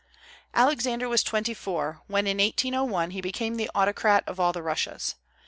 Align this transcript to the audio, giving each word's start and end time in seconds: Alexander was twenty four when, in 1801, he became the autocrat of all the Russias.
Alexander 0.55 1.07
was 1.07 1.21
twenty 1.21 1.53
four 1.53 2.01
when, 2.07 2.25
in 2.25 2.39
1801, 2.39 3.11
he 3.11 3.21
became 3.21 3.53
the 3.53 3.69
autocrat 3.75 4.23
of 4.25 4.39
all 4.39 4.51
the 4.51 4.63
Russias. 4.63 5.13